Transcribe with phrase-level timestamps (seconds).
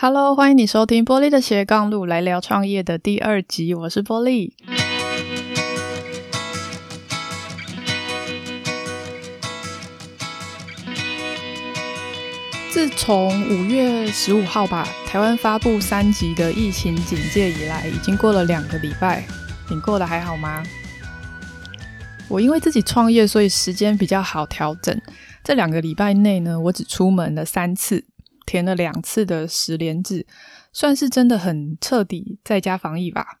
[0.00, 3.74] Hello，欢迎你收听玻璃的斜杠路，来聊创业的第二集。
[3.74, 4.52] 我是玻璃。
[12.70, 19.24] 自从五月十五号吧，台湾发布三级的疫情警戒以来，已经过了两个礼拜。
[19.68, 20.62] 你过得还好吗？
[22.28, 24.96] 我因为自己创业，所以时间比较好调整。
[25.42, 28.04] 这两个礼拜内呢，我只出门了三次。
[28.48, 30.26] 填了两次的十连制，
[30.72, 33.40] 算是真的很彻底在家防疫吧。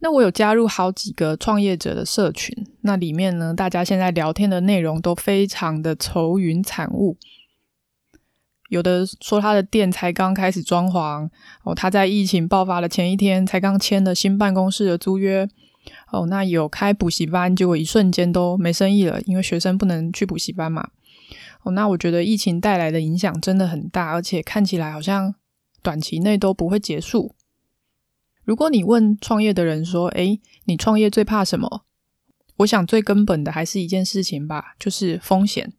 [0.00, 7.16] 那我有加入好几个创业者的社群，那里面呢，大家现在聊天的内容都非常的愁云惨雾。
[8.68, 11.30] 有的说他的店才刚开始装潢，
[11.64, 15.48] 哦，他在疫情爆发的前一天才刚签了新办公室的租约，
[16.10, 20.90] 哦，那有开补习班，结果一瞬间都没生意了，因为学生不能去补习班嘛。
[21.62, 25.34] 哦，那我觉得疫情带来的影响真的很大，而且看起来好像
[25.82, 27.34] 短期内都不会结束。
[28.44, 31.84] 如果你问创业的人说：“诶，你创业最怕什么？”
[32.58, 35.72] 我想最根本的还是一件事情吧，就是风险，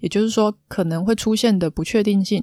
[0.00, 2.42] 也就是说可能会出现的不确定性，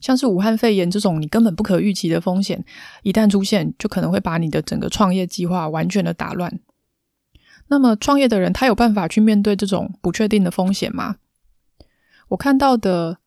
[0.00, 2.64] 像是武汉肺炎这种你根本不可预期的风险，
[3.02, 6.58] 一旦出现，就可能会把你的整个创业计划完全的打乱。
[7.68, 11.16] 那么创业的人他有办法去面对这种不确定的风险吗？
[12.28, 13.18] 我看到的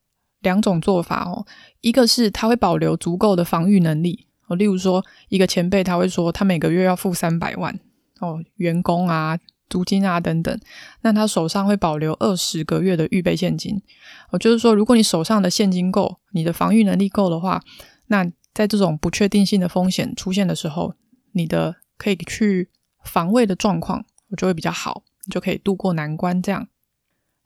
[0.42, 1.46] 两种做法哦，
[1.82, 7.80] 一个是他会保留足够的防御能力哦，例如说一个前辈他会说他每个月要付三百万
[8.20, 9.38] 哦，员工啊、
[9.70, 10.60] 租金啊等等，
[11.02, 13.82] 那他手上会保留二十个月的预备现金
[14.30, 17.62] 哦，就是说如果你手上的现金够，你的防御能力够的话，
[18.08, 20.94] 那在这种不确定性的风险出现的时候，
[21.32, 22.70] 你的可以去
[23.04, 24.04] 防卫的状况
[24.36, 26.68] 就会比较好，你就可以度过难关这样。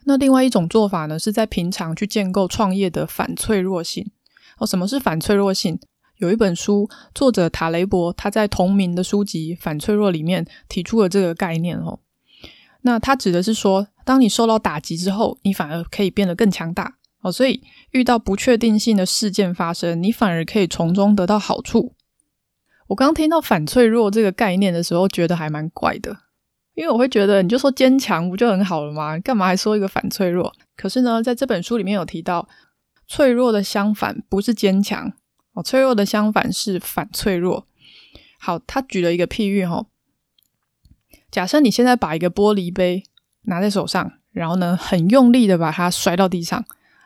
[0.05, 4.09] 那另外一种做法呢，是在平常去建构创业的反脆弱性。
[4.57, 5.79] 哦，什么是反脆弱性？
[6.17, 11.99] 有一本书，作者塔雷伯他在同名的书籍《反脆弱》里面提出了这个概念哦。
[12.83, 17.31] 那他指的是说，当你受到打击之后，你反而可以变得更强大哦。
[17.31, 21.93] 所以遇到不确定性的事件发生，你反而可以从中得到好处。
[22.87, 26.15] 我刚听到反脆弱这个概念的时候，觉得还蛮怪的。
[26.75, 29.17] 因为我会觉得，你就说坚强不就很好了吗？
[29.19, 30.53] 干嘛还说一个反脆弱？
[30.75, 32.47] 可是呢，在这本书里面有提到，
[33.07, 35.13] 脆弱的相反不是坚强
[35.53, 37.65] 哦，脆弱的相反是反脆弱。
[38.37, 39.87] 好，他举了一个譬喻哦，
[41.31, 43.03] 假设你现在把一个玻璃杯
[43.43, 46.63] 拿在手上，然后呢，很用力的把它摔到地上，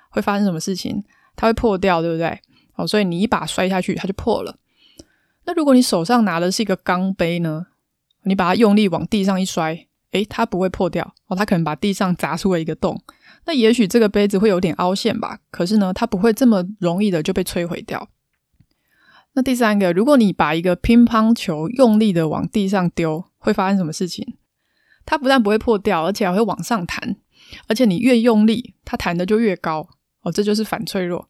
[0.09, 1.03] 会发生什么事情？
[1.35, 2.41] 它会破掉，对不对？
[2.75, 4.58] 哦，所以你一把摔下去，它就破了。
[5.46, 7.68] 那如果你手上拿的是一个钢杯呢？
[8.29, 13.01] 你把它用力往地上一摔，诶，它不会破掉哦，它可能把地上砸出了一个洞。
[13.45, 18.07] 那也许这个杯子会有点凹陷吧，可是呢，它不会这么容易的就被摧毁掉。
[19.34, 24.35] 那第三个，如果你把一个乒乓球用力的往地上丢，会发生什么事情？
[25.06, 27.16] 它不但不会破掉，而且还会往上弹，
[27.67, 29.88] 而且你越用力，它弹的就越高
[30.22, 31.29] 哦，这就是反脆弱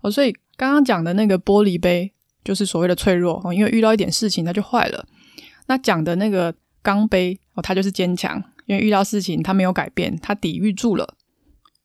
[0.00, 0.10] 哦。
[0.10, 2.12] 所以刚刚讲的那个玻璃杯
[2.42, 5.06] 就是所谓的脆弱哦，因为遇到一点事情它就坏了。
[5.70, 11.14] 那讲的那个钢杯哦，它就是坚强，因为遇到事情它没有改变，它抵御住了。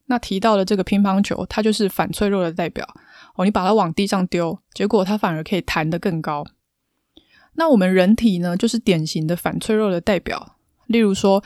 [0.07, 2.83] 那提到的这个乒乓球，它就是反脆弱的代表
[3.35, 3.45] 哦。
[3.45, 6.43] 你把它往地上丢，结果它反而可以弹得更高。
[7.53, 10.57] 那我们人体呢，就是典型的反脆弱的代表。
[10.87, 11.43] 例如说，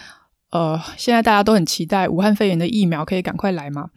[0.52, 3.90] 呃，现在大家都很期待武汉肺炎的疫苗可以赶快来嘛。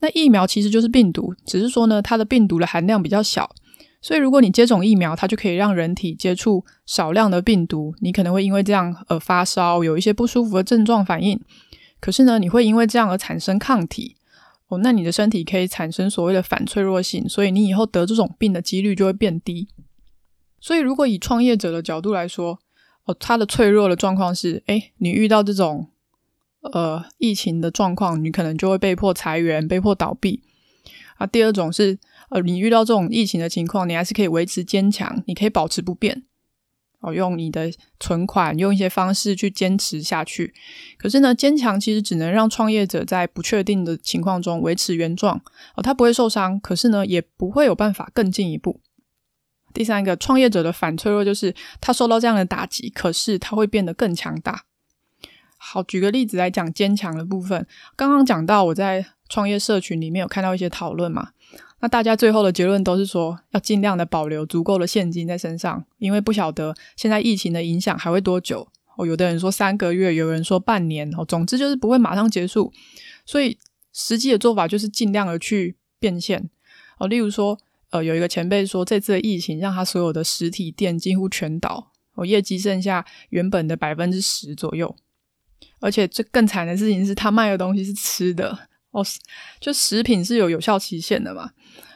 [0.00, 3.54] 那疫苗其实就是病毒，只是说呢，它的病毒的含量比较小。
[4.02, 11.38] 所以，如果你接种疫苗，它就可以让人体接触少量的病毒，你可能会因为这样而发烧，有一些不舒服的症状反应。
[12.00, 14.16] 可是呢，你会因为这样而产生抗体
[14.68, 19.68] 哦，那你的身体可以产生所谓的反脆弱性，所以你以后得这种病的几率就会变低。
[20.58, 22.58] 所以，如果以创业者的角度来说，
[23.04, 25.88] 哦，他的脆弱的状况是，诶，你遇到这种
[26.62, 30.42] 呃疫情的状况，你可能就会被迫裁员、被迫倒闭。
[31.18, 31.98] 啊，第二种是。
[32.30, 36.22] 呃，你遇到这种疫情的情况，你还是可以维持坚强，你可以保持不变，
[37.00, 40.54] 哦，用你的存款，用一些方式去坚持下去。
[40.96, 45.42] 可是呢，坚强其实只能让创业者在不确定的情况中维持原状，
[45.74, 48.80] 哦，他不会受伤，可是呢，也不会有办法更进一步。
[49.74, 54.64] 第三个，创业者的反脆弱就是他受到这样的打击，可是他会变得更强大。
[55.56, 57.66] 好，举个例子来讲坚强的部分，
[57.96, 61.30] 刚刚讲到我在创业社群里面有看到一些讨论嘛。
[61.80, 68.68] 那大家最后的结论都是说，要尽量的保留足够的现金在身上，因为不晓得现在疫情的影响还会多久。
[68.96, 72.70] 哦，有的人说三个月，有人说半年，哦，总之就是不会马上结束。
[73.24, 73.56] 所以
[73.92, 76.50] 实际的做法就是尽量的去变现。
[76.98, 77.58] 哦，例如说，
[77.90, 84.94] 呃，有一个前辈说，这次的疫情让他所有的实体店几乎全倒，哦，业绩剩下原本的百分之十左右。
[85.80, 89.04] 而且最更惨的事情是他卖的东西是吃的哦，
[89.60, 91.50] 就食品是有有效期限的嘛，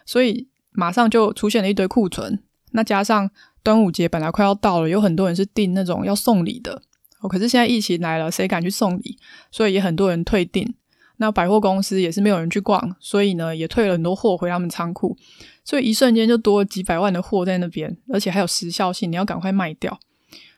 [0.06, 2.42] 所以马上就出现了一堆库存。
[2.72, 3.30] 那加上
[3.62, 6.82] 端午节本来快要到了，有很多人是订那种要送礼的
[7.20, 9.18] 哦，可是现在疫情来了，谁敢去送礼？
[9.50, 10.74] 所以也很多人退订。
[11.18, 15.16] 那百货公司也是没有人去逛，所以呢也退了很多货回他们仓库，
[15.64, 19.96] 所以一瞬间就多了几百万的货在那边，而且还有时效性，你要赶快卖掉，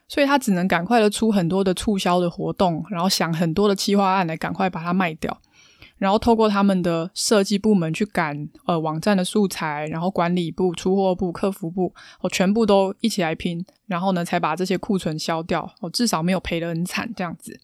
[0.09, 5.39] 所以他只能赶快的出很多的促销的活动，然后想很多的企划案来赶快把它卖掉，
[5.99, 17.61] 然后透过他们的设计部门去赶呃网站的素材，然后管理部、出货部、客服部，我全部都一起来拼，然后呢才把这些库存销掉，我至少没有赔得很惨这样子。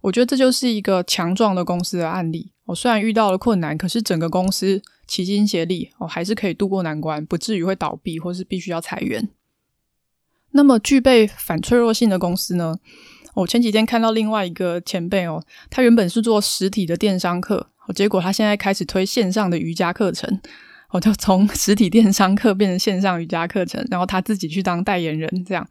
[0.00, 2.52] 我觉得这就是一个强壮的公司的案例。
[2.66, 9.28] 我虽然遇到了困难，可是整个公司齐心协力，我还是可以度过难关，不至于会倒闭或是必须要裁员。
[10.52, 12.78] 那么，具备反脆弱性的公司呢？
[13.34, 20.40] 我前几天看到另外一个前辈哦，他原本是做实体的电商课，结果他现在开始推线上的瑜伽课程，
[20.90, 25.66] 我就从实体电商课变成线上瑜伽课程，然后他自己去当代言人，这样。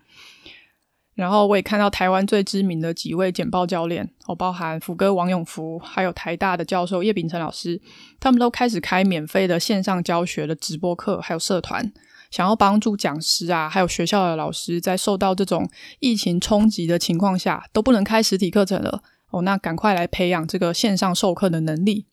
[1.15, 7.79] 然后我也看到台湾最知名的几位简报教练，哦，包含福哥王永福，还有台大的教授叶秉成老师，
[8.19, 11.93] 他们都开始开免费的线上教学的直播课，还有社团，
[12.33, 15.69] 想要帮助讲师啊，还有学校的老师，在受到这种
[15.99, 22.07] 疫情冲击的情况下，都不能开实体课程了，哦，那赶快来培养这个线上授课的能力。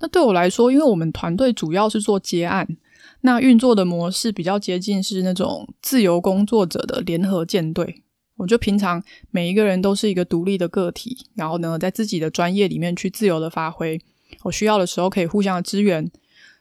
[0.00, 2.78] 那对我来说，因为我们团队主要是做接案。
[3.20, 8.02] 那运作的模式比较接近是那种自由工作者的联合舰队。
[8.38, 14.00] 我就平常每一个人都是一个独立的个体，然后呢，在自己的专业里面去自由的发挥。
[14.44, 16.10] 我需要的时候可以互相的支援。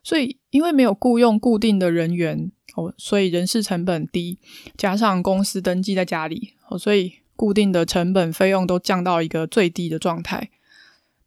[0.06, 4.38] 所以因为没有雇佣固定的人员，哦，所以人事成本低，
[4.78, 10.52] 加上公司登记在家里，哦，所以固定的成本费用都降到一个最低的状态。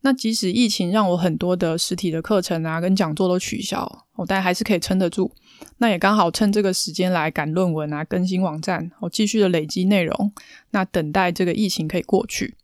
[0.03, 5.35] 那即使疫情让我很多的实体的课程啊跟讲座都取消，我但还是可以撑得住。
[5.79, 10.33] 那也刚好趁这个时间来赶论文啊，更新网站，我继续的累积内容。
[10.71, 12.55] 那等待这个疫情可以过去。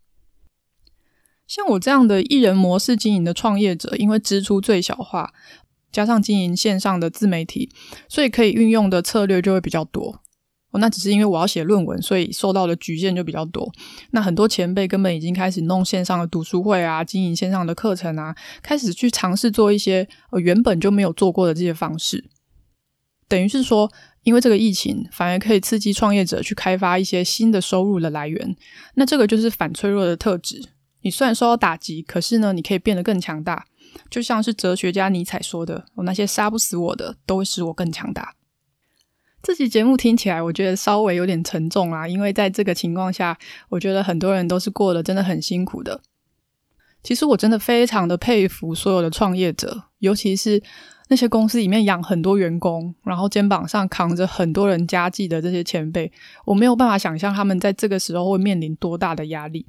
[1.47, 5.35] 像我这样的一人模式经营的创业者，因为支出最小化，
[5.95, 7.71] 加上经营线上的自媒体，
[8.09, 10.21] 所以可以运用的策略就会比较多。
[10.73, 13.71] 哦那只是因为我要写论文，所以受到的局限就比较多。
[14.11, 22.25] 那很多前辈根本已经开始弄线上的读书会啊，经营线上的课程啊，开始去尝试做一些呃原本就没有做过的这些方式。
[23.29, 23.89] 等于是说，
[24.25, 28.57] 因为这个疫情，反而可以刺激创业者去开发一些新的收入的来源。
[28.97, 30.61] 那这个就是反脆弱的特质。
[31.03, 33.67] 你虽然受到打击，可是呢，你可以变得更强大。
[34.11, 38.35] 就像是哲学家尼采说的：“我那些杀不死我的，都会使我更强大。”
[39.43, 43.39] 这期节目听起来，我觉得稍微有点沉重啦，因为在这个情况下，
[43.69, 46.01] 我觉得很多人都是过得真的很辛苦的。
[47.03, 50.63] 其实我真的非常的佩服所有的创业者，尤其是
[51.09, 56.11] 那些公司里面养很多员工，然后肩膀上扛着很多人家计的这些前辈，
[56.47, 59.67] 我没有办法想象他们在这个时候会面临多大的压力。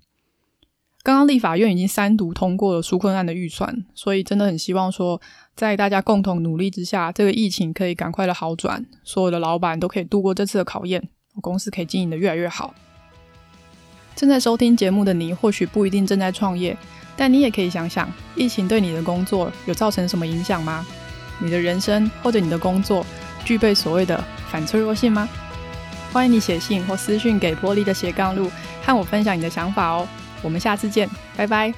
[1.06, 5.22] 刚刚立法院已经三读通过了纾困案的预算，所以真的很希望说，
[5.56, 11.08] 在大家共同努力之下，这个疫情可以赶快的好转，所有的老板都可以度过这次的考验，
[11.42, 12.74] 公司可以经营的越来越好。
[14.16, 16.76] 正在收听节目的你，或许不一定正在创业，
[17.16, 20.84] 但你也可以想想，疫情对你的工作有造成什么影响吗？
[21.40, 23.06] 你的人生或者你的工作
[23.44, 24.20] 具备所谓的
[24.50, 25.30] 反脆弱性吗？
[26.12, 28.50] 欢迎你写信或私讯给玻璃的斜杠路，
[28.82, 30.08] 和我分享你的想法哦。
[30.46, 31.74] 我们下次见，拜拜。